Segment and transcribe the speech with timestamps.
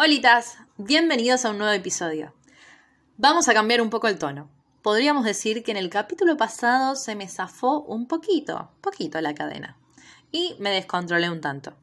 [0.00, 2.32] Holitas, bienvenidos a un nuevo episodio.
[3.16, 4.48] Vamos a cambiar un poco el tono.
[4.80, 9.76] Podríamos decir que en el capítulo pasado se me zafó un poquito, poquito la cadena,
[10.30, 11.74] y me descontrolé un tanto.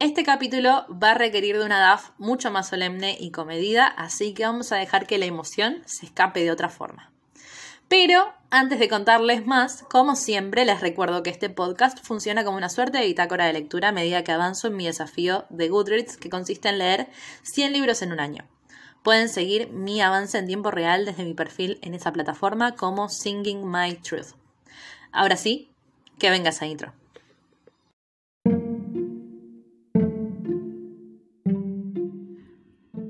[0.00, 4.44] Este capítulo va a requerir de una DAF mucho más solemne y comedida, así que
[4.44, 7.12] vamos a dejar que la emoción se escape de otra forma.
[7.88, 12.68] Pero antes de contarles más, como siempre, les recuerdo que este podcast funciona como una
[12.68, 16.30] suerte de bitácora de lectura a medida que avanzo en mi desafío de Goodreads, que
[16.30, 17.08] consiste en leer
[17.42, 18.44] 100 libros en un año.
[19.04, 23.70] Pueden seguir mi avance en tiempo real desde mi perfil en esa plataforma como Singing
[23.70, 24.34] My Truth.
[25.12, 25.70] Ahora sí,
[26.18, 26.92] que venga esa intro.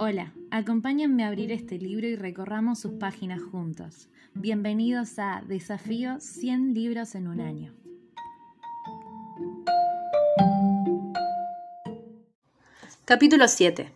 [0.09, 4.07] Hola, acompáñenme a abrir este libro y recorramos sus páginas juntos.
[4.35, 7.75] Bienvenidos a Desafío 100 libros en un año.
[13.05, 13.91] Capítulo 7.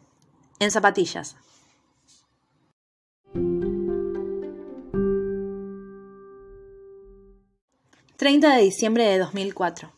[0.58, 1.36] En zapatillas.
[8.18, 9.92] ...30 de diciembre de 2004...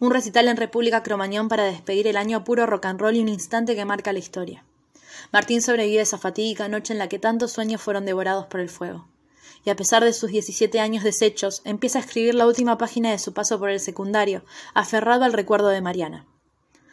[0.00, 3.28] Un recital en República Cromañón para despedir el año puro rock and roll y un
[3.30, 4.62] instante que marca la historia.
[5.32, 9.08] Martín sobrevive esa fatídica noche en la que tantos sueños fueron devorados por el fuego.
[9.64, 13.18] Y a pesar de sus 17 años deshechos, empieza a escribir la última página de
[13.18, 16.26] su paso por el secundario, aferrado al recuerdo de Mariana.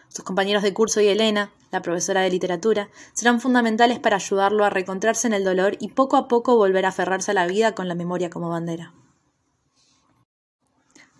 [0.08, 4.70] Sus compañeros de curso y Elena, la profesora de literatura, serán fundamentales para ayudarlo a
[4.70, 7.88] reencontrarse en el dolor y poco a poco volver a aferrarse a la vida con
[7.88, 8.94] la memoria como bandera.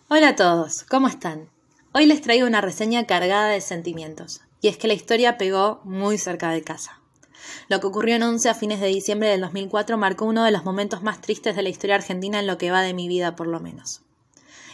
[0.10, 1.50] Hola a todos, ¿cómo están?
[1.94, 6.18] Hoy les traigo una reseña cargada de sentimientos, y es que la historia pegó muy
[6.18, 7.02] cerca de casa.
[7.68, 10.64] Lo que ocurrió en Once a fines de diciembre del 2004 marcó uno de los
[10.64, 13.48] momentos más tristes de la historia argentina en lo que va de mi vida, por
[13.48, 14.02] lo menos.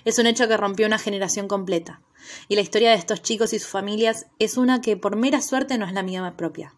[0.04, 2.02] Es un hecho que rompió una generación completa,
[2.48, 5.78] y la historia de estos chicos y sus familias es una que por mera suerte
[5.78, 6.74] no es la mía propia.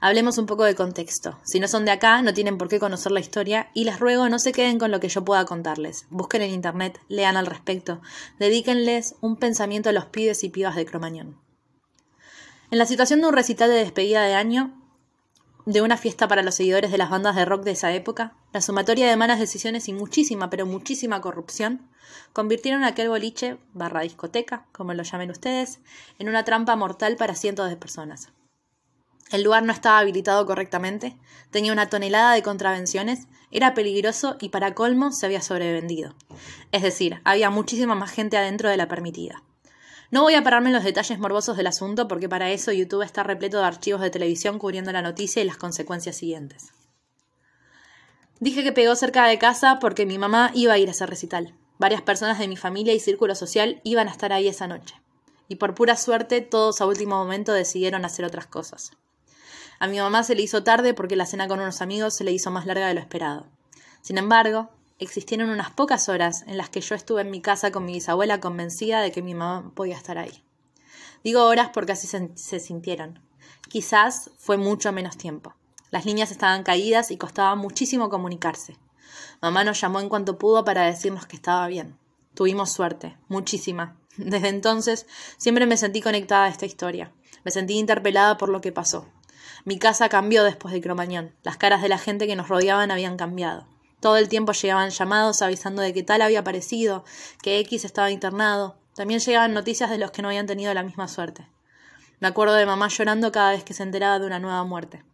[0.00, 1.38] Hablemos un poco de contexto.
[1.44, 4.28] Si no son de acá, no tienen por qué conocer la historia y les ruego
[4.28, 6.06] no se queden con lo que yo pueda contarles.
[6.10, 8.00] Busquen en internet, lean al respecto,
[8.38, 11.36] dedíquenles un pensamiento a los pibes y pibas de Cromañón.
[12.70, 14.72] En la situación de un recital de despedida de año,
[15.66, 18.60] de una fiesta para los seguidores de las bandas de rock de esa época, la
[18.60, 21.90] sumatoria de malas decisiones y muchísima, pero muchísima corrupción,
[22.32, 25.80] convirtieron aquel boliche, barra discoteca, como lo llamen ustedes,
[26.20, 28.28] en una trampa mortal para cientos de personas.
[29.32, 31.16] El lugar no estaba habilitado correctamente,
[31.50, 36.14] tenía una tonelada de contravenciones, era peligroso y para colmo se había sobrevendido.
[36.70, 39.42] Es decir, había muchísima más gente adentro de la permitida.
[40.10, 43.22] No voy a pararme en los detalles morbosos del asunto porque para eso YouTube está
[43.22, 46.72] repleto de archivos de televisión cubriendo la noticia y las consecuencias siguientes.
[48.40, 51.54] Dije que pegó cerca de casa porque mi mamá iba a ir a ese recital.
[51.78, 55.00] Varias personas de mi familia y círculo social iban a estar ahí esa noche.
[55.46, 58.92] Y por pura suerte todos a último momento decidieron hacer otras cosas.
[59.78, 62.32] A mi mamá se le hizo tarde porque la cena con unos amigos se le
[62.32, 63.46] hizo más larga de lo esperado.
[64.02, 67.84] Sin embargo, existieron unas pocas horas en las que yo estuve en mi casa con
[67.84, 70.44] mi bisabuela convencida de que mi mamá podía estar ahí.
[71.24, 73.18] Digo horas porque así se, sintieron.
[73.68, 75.54] Quizás fue mucho menos tiempo.
[75.90, 78.76] Las líneas estaban caídas y costaba muchísimo comunicarse.
[79.42, 81.98] Mamá nos llamó en cuanto pudo para decirnos que estaba bien.
[82.34, 83.96] Tuvimos suerte, muchísima.
[84.16, 85.06] Desde entonces
[85.36, 87.12] siempre me sentí conectada a esta historia.
[87.44, 89.06] Me sentí interpelada por lo que pasó.
[89.64, 91.34] Mi casa cambió después de Cromañón.
[91.42, 93.66] Las caras de la gente que nos rodeaban habían cambiado.
[94.00, 97.04] Todo el tiempo llegaban llamados avisando de que tal había aparecido,
[97.42, 98.76] que X estaba internado.
[98.94, 101.46] También llegaban noticias de los que no habían tenido la misma suerte.
[102.18, 105.04] Me acuerdo de mamá llorando cada vez que se enteraba de una nueva muerte.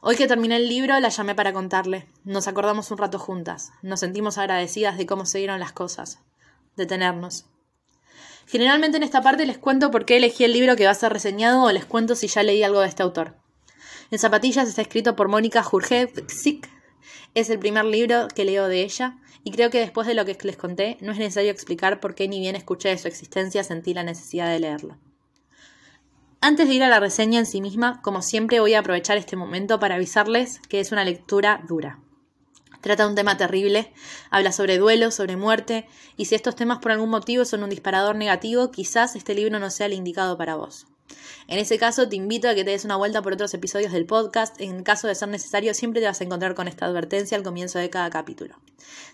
[0.00, 2.06] Hoy que terminé el libro, la llamé para contarle.
[2.24, 3.72] Nos acordamos un rato juntas.
[3.82, 6.20] Nos sentimos agradecidas de cómo se dieron las cosas.
[6.76, 7.46] De tenernos.
[8.46, 11.12] Generalmente en esta parte les cuento por qué elegí el libro que va a ser
[11.12, 13.34] reseñado o les cuento si ya leí algo de este autor.
[14.10, 16.70] En Zapatillas está escrito por Mónica Jurjevsik,
[17.34, 20.36] es el primer libro que leo de ella y creo que después de lo que
[20.42, 23.94] les conté no es necesario explicar por qué ni bien escuché de su existencia sentí
[23.94, 24.96] la necesidad de leerlo.
[26.40, 29.36] Antes de ir a la reseña en sí misma, como siempre voy a aprovechar este
[29.36, 32.00] momento para avisarles que es una lectura dura.
[32.80, 33.92] Trata un tema terrible,
[34.30, 38.16] habla sobre duelo, sobre muerte, y si estos temas por algún motivo son un disparador
[38.16, 40.86] negativo, quizás este libro no sea el indicado para vos.
[41.48, 44.06] En ese caso, te invito a que te des una vuelta por otros episodios del
[44.06, 44.60] podcast.
[44.60, 47.78] En caso de ser necesario, siempre te vas a encontrar con esta advertencia al comienzo
[47.78, 48.56] de cada capítulo.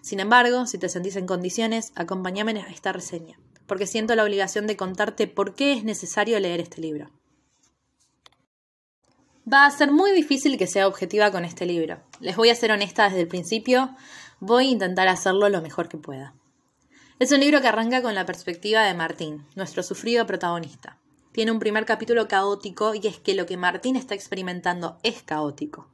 [0.00, 4.66] Sin embargo, si te sentís en condiciones, acompáñame a esta reseña, porque siento la obligación
[4.66, 7.10] de contarte por qué es necesario leer este libro.
[9.50, 12.00] Va a ser muy difícil que sea objetiva con este libro.
[12.20, 13.94] Les voy a ser honesta desde el principio,
[14.40, 16.34] voy a intentar hacerlo lo mejor que pueda.
[17.18, 20.98] Es un libro que arranca con la perspectiva de Martín, nuestro sufrido protagonista.
[21.32, 25.88] Tiene un primer capítulo caótico y es que lo que Martín está experimentando es caótico.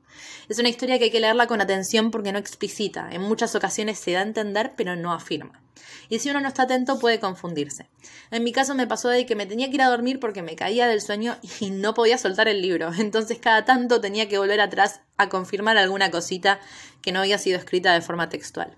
[0.49, 3.99] Es una historia que hay que leerla con atención porque no explicita, en muchas ocasiones
[3.99, 5.63] se da a entender pero no afirma.
[6.09, 7.89] Y si uno no está atento puede confundirse.
[8.31, 10.57] En mi caso me pasó de que me tenía que ir a dormir porque me
[10.57, 14.61] caía del sueño y no podía soltar el libro, entonces cada tanto tenía que volver
[14.61, 16.61] atrás a confirmar alguna cosita
[17.03, 18.77] que no había sido escrita de forma textual.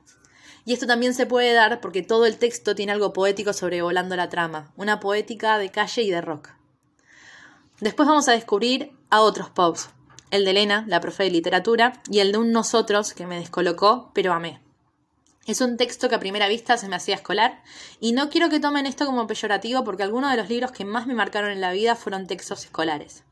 [0.64, 4.28] Y esto también se puede dar porque todo el texto tiene algo poético sobrevolando la
[4.28, 6.50] trama, una poética de calle y de rock.
[7.80, 9.88] Después vamos a descubrir a otros pops,
[10.30, 14.10] el de Elena, la profe de literatura, y el de un nosotros que me descolocó,
[14.14, 14.60] pero amé.
[15.46, 17.62] Es un texto que a primera vista se me hacía escolar,
[17.98, 21.06] y no quiero que tomen esto como peyorativo porque algunos de los libros que más
[21.06, 23.24] me marcaron en la vida fueron textos escolares.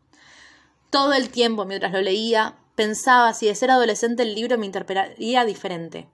[0.90, 5.44] Todo el tiempo mientras lo leía, pensaba si de ser adolescente el libro me interpretaría
[5.44, 6.08] diferente.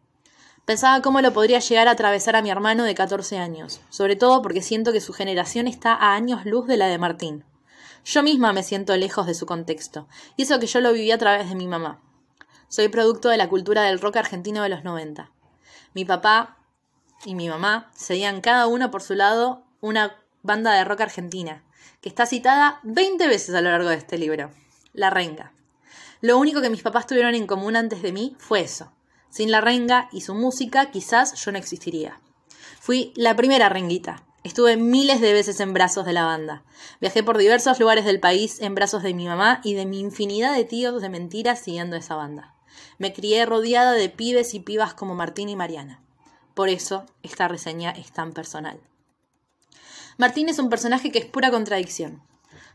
[0.65, 4.41] Pensaba cómo lo podría llegar a atravesar a mi hermano de 14 años, sobre todo
[4.41, 7.45] porque siento que su generación está a años luz de la de Martín.
[8.07, 11.19] Yo misma me siento lejos de su contexto, y eso que yo lo viví a
[11.19, 12.01] través de mi mamá.
[12.69, 15.31] Soy producto de la cultura del rock argentino de los 90.
[15.93, 16.57] Mi papá
[17.27, 21.63] y mi mamá seguían cada uno por su lado una banda de rock argentina,
[22.01, 24.51] que está citada 20 veces a lo largo de este libro,
[24.95, 25.53] La Renga.
[26.23, 28.91] Lo único que mis papás tuvieron en común antes de mí fue eso,
[29.35, 32.21] sin la renga y su música, quizás yo no existiría.
[32.79, 34.23] Fui la primera renguita.
[34.45, 36.63] Estuve miles de veces en brazos de la banda.
[37.01, 40.55] Viajé por diversos lugares del país en brazos de mi mamá y de mi infinidad
[40.55, 42.55] de tíos de mentiras siguiendo esa banda.
[42.99, 46.01] Me crié rodeada de pibes y pibas como Martín y Mariana.
[46.55, 48.79] Por eso esta reseña es tan personal.
[50.17, 52.23] Martín es un personaje que es pura contradicción.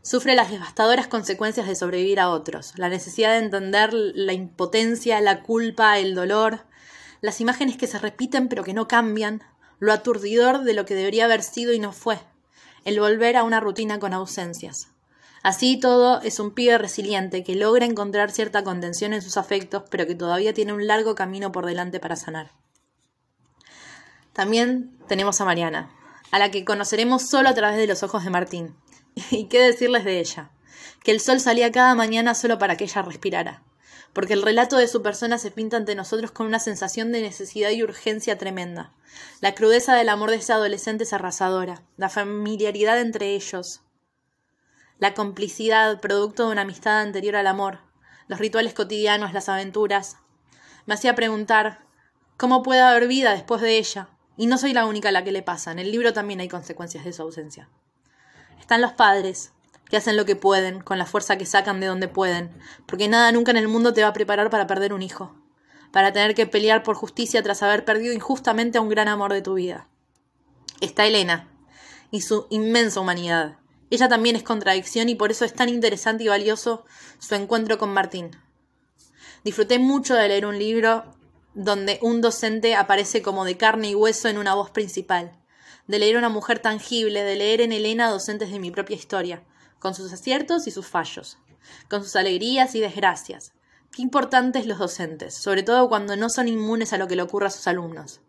[0.02, 5.42] Sufre las devastadoras consecuencias de sobrevivir a otros, la necesidad de entender la impotencia, la
[5.42, 6.64] culpa, el dolor,
[7.20, 9.42] las imágenes que se repiten pero que no cambian,
[9.78, 12.18] lo aturdidor de lo que debería haber sido y no fue,
[12.84, 14.88] el volver a una rutina con ausencias.
[15.42, 20.06] Así todo es un pibe resiliente que logra encontrar cierta contención en sus afectos, pero
[20.06, 22.52] que todavía tiene un largo camino por delante para sanar.
[24.32, 25.90] También tenemos a Mariana,
[26.30, 28.76] a la que conoceremos solo a través de los ojos de Martín,
[29.30, 30.50] ¿Y qué decirles de ella?
[31.02, 33.62] Que el sol salía cada mañana solo para que ella respirara,
[34.12, 37.70] porque el relato de su persona se pinta ante nosotros con una sensación de necesidad
[37.70, 38.92] y urgencia tremenda.
[39.40, 43.82] La crudeza del amor de ese adolescente es arrasadora, la familiaridad entre ellos,
[44.98, 47.80] la complicidad producto de una amistad anterior al amor,
[48.28, 50.18] los rituales cotidianos, las aventuras.
[50.86, 51.86] Me hacía preguntar,
[52.36, 54.08] ¿cómo puede haber vida después de ella?
[54.36, 56.48] Y no soy la única a la que le pasa, en el libro también hay
[56.48, 57.68] consecuencias de su ausencia.
[58.60, 59.52] Están los padres,
[59.90, 63.32] que hacen lo que pueden, con la fuerza que sacan de donde pueden, porque nada
[63.32, 65.34] nunca en el mundo te va a preparar para perder un hijo,
[65.90, 69.42] para tener que pelear por justicia tras haber perdido injustamente a un gran amor de
[69.42, 69.88] tu vida.
[70.80, 71.48] Está Elena,
[72.12, 73.58] y su inmensa humanidad.
[73.90, 76.84] Ella también es contradicción y por eso es tan interesante y valioso
[77.18, 78.30] su encuentro con Martín.
[79.42, 81.04] Disfruté mucho de leer un libro
[81.54, 85.39] donde un docente aparece como de carne y hueso en una voz principal
[85.90, 89.42] de leer una mujer tangible, de leer en Elena docentes de mi propia historia,
[89.80, 91.36] con sus aciertos y sus fallos,
[91.88, 93.52] con sus alegrías y desgracias.
[93.90, 97.48] Qué importantes los docentes, sobre todo cuando no son inmunes a lo que le ocurra
[97.48, 98.20] a sus alumnos,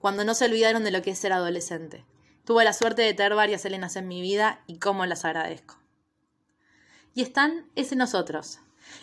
[0.00, 2.04] cuando no se olvidaron de lo que es ser adolescente.
[2.44, 5.78] Tuve la suerte de tener varias Elenas en mi vida y cómo las agradezco.
[7.14, 8.58] Y están ese nosotros,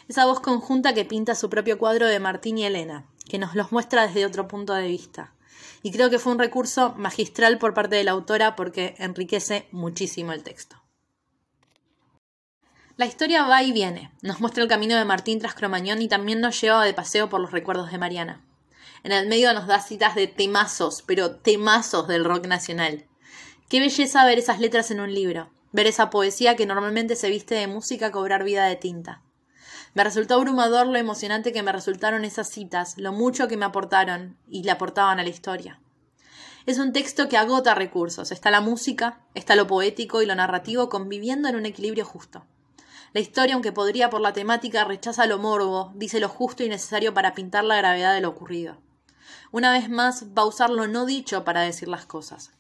[0.10, 3.72] esa voz conjunta que pinta su propio cuadro de Martín y Elena, que nos los
[3.72, 5.34] muestra desde otro punto de vista,
[5.84, 10.32] y creo que fue un recurso magistral por parte de la autora porque enriquece muchísimo
[10.32, 10.82] el texto.
[12.98, 16.40] La historia va y viene, nos muestra el camino de Martín tras Cromañón y también
[16.40, 18.46] nos lleva de paseo por los recuerdos de Mariana.
[19.04, 23.08] En el medio nos da citas de temazos, pero temazos del rock nacional.
[23.70, 27.56] Qué belleza ver esas letras en un libro, ver esa poesía que normalmente se viste
[27.56, 29.24] de música cobrar vida de tinta.
[29.94, 34.38] Me resultó abrumador lo emocionante que me resultaron esas citas, lo mucho que me aportaron
[34.48, 35.82] y le aportaban a la historia.
[36.66, 38.32] Es un texto que agota recursos.
[38.32, 42.46] Está la música, está lo poético y lo narrativo conviviendo en un equilibrio justo.
[43.14, 47.14] La historia, aunque podría por la temática, rechaza lo morbo, dice lo justo y necesario
[47.14, 48.78] para pintar la gravedad de lo ocurrido.
[49.52, 52.52] Una vez más, va a usar lo no dicho para decir las cosas.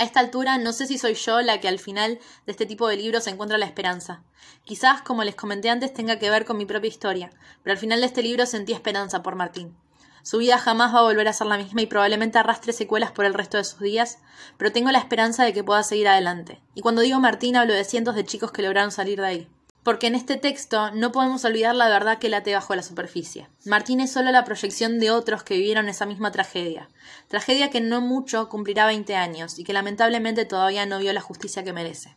[0.00, 2.88] A esta altura no sé si soy yo la que al final de este tipo
[2.88, 4.22] de libros encuentra la esperanza.
[4.64, 7.30] Quizás, como les comenté antes, tenga que ver con mi propia historia,
[7.62, 9.76] pero al final de este libro sentí esperanza por Martín.
[10.22, 13.26] Su vida jamás va a volver a ser la misma y probablemente arrastre secuelas por
[13.26, 14.20] el resto de sus días,
[14.56, 16.62] pero tengo la esperanza de que pueda seguir adelante.
[16.74, 19.50] Y cuando digo Martín hablo de cientos de chicos que lograron salir de ahí.
[19.82, 23.48] Porque en este texto no podemos olvidar la verdad que late bajo la superficie.
[23.64, 26.90] Martín es solo la proyección de otros que vivieron esa misma tragedia.
[27.28, 31.64] Tragedia que no mucho cumplirá 20 años y que lamentablemente todavía no vio la justicia
[31.64, 32.14] que merece.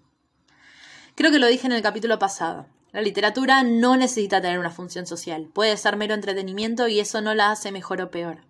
[1.16, 2.66] Creo que lo dije en el capítulo pasado.
[2.92, 7.34] La literatura no necesita tener una función social, puede ser mero entretenimiento y eso no
[7.34, 8.42] la hace mejor o peor.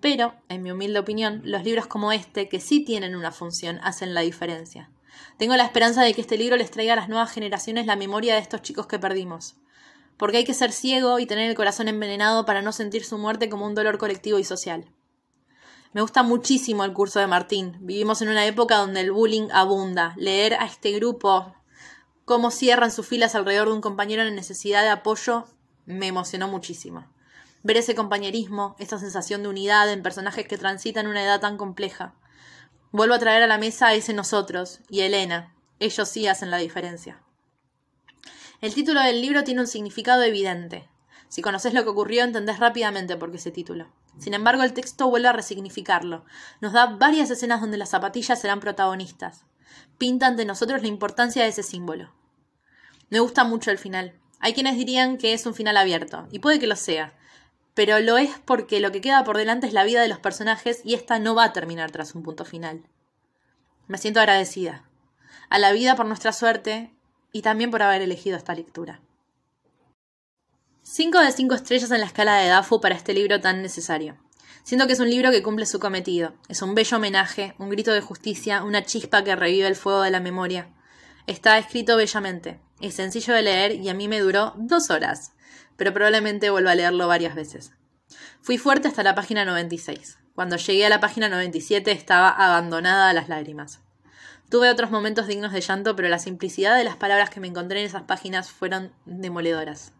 [0.00, 4.14] Pero, en mi humilde opinión, los libros como este, que sí tienen una función, hacen
[4.14, 4.90] la diferencia.
[5.38, 8.34] Tengo la esperanza de que este libro les traiga a las nuevas generaciones la memoria
[8.34, 9.56] de estos chicos que perdimos.
[10.16, 13.48] Porque hay que ser ciego y tener el corazón envenenado para no sentir su muerte
[13.48, 14.86] como un dolor colectivo y social.
[15.92, 17.76] Me gusta muchísimo el curso de Martín.
[17.80, 20.14] Vivimos en una época donde el bullying abunda.
[20.16, 21.54] Leer a este grupo
[22.24, 25.46] cómo cierran sus filas alrededor de un compañero en necesidad de apoyo
[25.84, 27.06] me emocionó muchísimo.
[27.62, 32.14] Ver ese compañerismo, esa sensación de unidad en personajes que transitan una edad tan compleja.
[32.92, 35.54] Vuelvo a traer a la mesa a ese nosotros y Elena.
[35.80, 37.22] Ellos sí hacen la diferencia.
[38.60, 40.90] El título del libro tiene un significado evidente.
[41.28, 43.90] Si conoces lo que ocurrió, entendés rápidamente por qué ese título.
[44.18, 46.26] Sin embargo, el texto vuelve a resignificarlo.
[46.60, 49.46] Nos da varias escenas donde las zapatillas serán protagonistas.
[49.96, 52.12] Pinta ante nosotros la importancia de ese símbolo.
[53.08, 54.12] Me gusta mucho el final.
[54.38, 57.14] Hay quienes dirían que es un final abierto, y puede que lo sea,
[57.74, 60.80] pero lo es porque lo que queda por delante es la vida de los personajes
[60.84, 62.82] y esta no va a terminar tras un punto final.
[63.86, 64.84] Me siento agradecida.
[65.48, 66.94] A la vida por nuestra suerte
[67.32, 69.00] y también por haber elegido esta lectura.
[70.82, 74.16] 5 de 5 estrellas en la escala de DAFO para este libro tan necesario.
[74.64, 76.34] Siento que es un libro que cumple su cometido.
[76.48, 80.10] Es un bello homenaje, un grito de justicia, una chispa que revive el fuego de
[80.10, 80.68] la memoria.
[81.26, 82.60] Está escrito bellamente.
[82.80, 85.32] Es sencillo de leer y a mí me duró dos horas,
[85.76, 87.72] pero probablemente vuelva a leerlo varias veces.
[88.40, 90.18] Fui fuerte hasta la página 96.
[90.34, 93.80] Cuando llegué a la página 97 estaba abandonada a las lágrimas.
[94.50, 97.80] Tuve otros momentos dignos de llanto, pero la simplicidad de las palabras que me encontré
[97.80, 99.92] en esas páginas fueron demoledoras.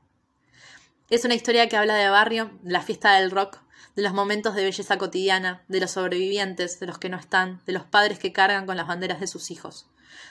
[1.09, 3.61] Es una historia que habla de barrio, de la fiesta del rock,
[3.97, 7.73] de los momentos de belleza cotidiana, de los sobrevivientes, de los que no están, de
[7.73, 9.89] los padres que cargan con las banderas de sus hijos,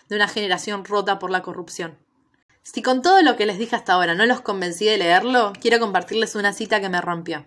[0.10, 1.98] de una generación rota por la corrupción.
[2.64, 5.80] Si con todo lo que les dije hasta ahora no los convencí de leerlo, quiero
[5.80, 7.46] compartirles una cita que me rompió.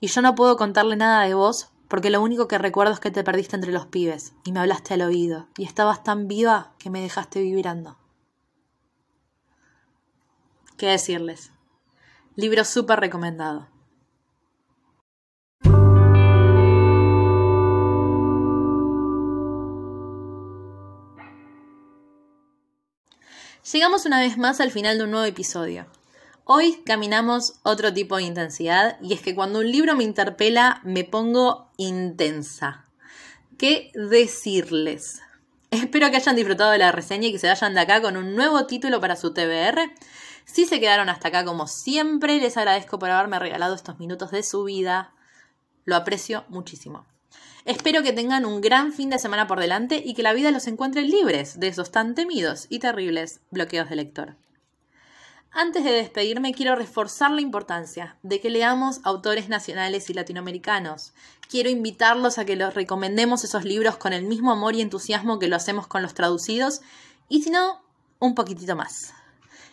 [0.00, 3.10] Y yo no puedo contarle nada de vos porque lo único que recuerdo es que
[3.10, 6.90] te perdiste entre los pibes y me hablaste al oído y estabas tan viva que
[6.90, 7.98] me dejaste vibrando.
[10.76, 11.52] ¿Qué decirles?
[12.34, 13.68] Libro súper recomendado.
[23.72, 25.86] Llegamos una vez más al final de un nuevo episodio.
[26.44, 31.02] Hoy caminamos otro tipo de intensidad y es que cuando un libro me interpela me
[31.02, 32.86] pongo intensa.
[33.58, 35.20] ¿Qué decirles?
[35.72, 38.36] Espero que hayan disfrutado de la reseña y que se vayan de acá con un
[38.36, 39.90] nuevo título para su TBR.
[40.44, 44.44] Si se quedaron hasta acá como siempre, les agradezco por haberme regalado estos minutos de
[44.44, 45.12] su vida.
[45.84, 47.04] Lo aprecio muchísimo.
[47.66, 50.68] Espero que tengan un gran fin de semana por delante y que la vida los
[50.68, 54.36] encuentre libres de esos tan temidos y terribles bloqueos de lector.
[55.50, 61.12] Antes de despedirme, quiero reforzar la importancia de que leamos autores nacionales y latinoamericanos.
[61.48, 65.48] Quiero invitarlos a que los recomendemos esos libros con el mismo amor y entusiasmo que
[65.48, 66.82] lo hacemos con los traducidos,
[67.28, 67.82] y si no,
[68.20, 69.12] un poquitito más.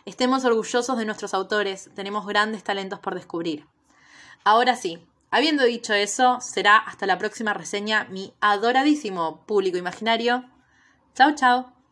[0.06, 3.68] Estemos orgullosos de nuestros autores, tenemos grandes talentos por descubrir.
[4.44, 10.46] Ahora sí, habiendo dicho eso, será hasta la próxima reseña mi adoradísimo público imaginario.
[11.16, 11.83] Chao, chao.